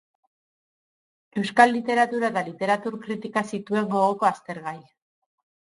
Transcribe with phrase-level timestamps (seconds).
[1.41, 4.79] Euskal literatura eta literatur kritika zituen gogoko aztergai.